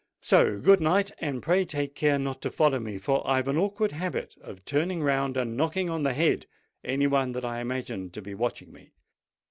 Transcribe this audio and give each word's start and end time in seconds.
So 0.23 0.57
good 0.57 0.81
night—and 0.81 1.43
pray 1.43 1.63
take 1.63 1.93
care 1.93 2.17
not 2.17 2.41
to 2.41 2.49
follow 2.49 2.79
me; 2.79 2.97
for 2.97 3.21
I've 3.29 3.47
an 3.47 3.59
awkward 3.59 3.91
habit 3.91 4.35
of 4.41 4.65
turning 4.65 5.03
round 5.03 5.37
and 5.37 5.55
knocking 5.55 5.91
on 5.91 6.01
the 6.01 6.13
head 6.13 6.47
any 6.83 7.05
one 7.05 7.33
that 7.33 7.45
I 7.45 7.59
imagine 7.59 8.09
to 8.09 8.21
be 8.23 8.33
watching 8.33 8.71
me." 8.73 8.93